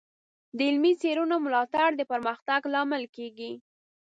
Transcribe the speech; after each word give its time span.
د 0.57 0.57
علمي 0.67 0.93
څیړنو 1.01 1.37
ملاتړ 1.45 1.89
د 1.95 2.01
پرمختګ 2.11 2.61
لامل 2.73 3.03
کیږي. 3.15 3.51